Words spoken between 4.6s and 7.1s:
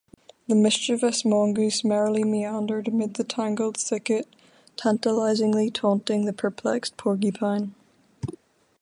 tantalizingly taunting the perplexed